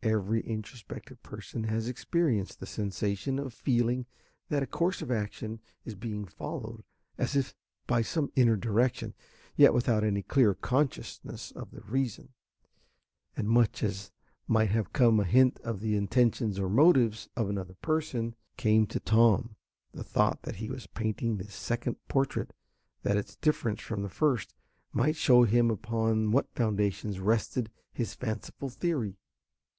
Every 0.00 0.40
introspective 0.42 1.20
person 1.24 1.64
has 1.64 1.88
experienced 1.88 2.60
the 2.60 2.66
sensation 2.66 3.36
of 3.40 3.52
feeling 3.52 4.06
that 4.48 4.62
a 4.62 4.66
course 4.66 5.02
of 5.02 5.10
action 5.10 5.60
is 5.84 5.96
being 5.96 6.24
followed 6.24 6.84
as 7.18 7.34
if 7.34 7.52
by 7.88 8.02
some 8.02 8.30
inner 8.36 8.56
direction, 8.56 9.12
yet 9.56 9.74
without 9.74 10.04
any 10.04 10.22
clear 10.22 10.54
consciousness 10.54 11.50
of 11.50 11.72
the 11.72 11.80
reason; 11.80 12.32
and 13.36 13.48
much 13.48 13.82
as 13.82 14.12
might 14.46 14.70
have 14.70 14.92
come 14.92 15.18
a 15.18 15.24
hint 15.24 15.58
of 15.60 15.80
the 15.80 15.96
intentions 15.96 16.60
or 16.60 16.68
motives 16.70 17.28
of 17.36 17.50
another 17.50 17.74
person, 17.74 18.36
came 18.56 18.86
to 18.86 19.00
Tom 19.00 19.56
the 19.92 20.04
thought 20.04 20.42
that 20.42 20.56
he 20.56 20.70
was 20.70 20.86
painting 20.86 21.36
this 21.36 21.52
second 21.56 21.96
portrait 22.06 22.54
that 23.02 23.16
its 23.16 23.34
difference 23.36 23.80
from 23.80 24.04
the 24.04 24.08
first 24.08 24.54
might 24.92 25.16
show 25.16 25.42
him 25.42 25.72
upon 25.72 26.30
what 26.30 26.54
foundations 26.54 27.18
rested 27.18 27.68
his 27.92 28.14
fanciful 28.14 28.70
theory. 28.70 29.18